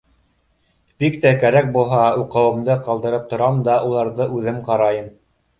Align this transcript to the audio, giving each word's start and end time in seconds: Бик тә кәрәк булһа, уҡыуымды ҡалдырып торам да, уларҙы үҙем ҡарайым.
Бик 1.03 1.19
тә 1.25 1.33
кәрәк 1.43 1.69
булһа, 1.75 2.01
уҡыуымды 2.23 2.79
ҡалдырып 2.89 3.29
торам 3.35 3.63
да, 3.71 3.79
уларҙы 3.91 4.29
үҙем 4.39 4.61
ҡарайым. 4.73 5.17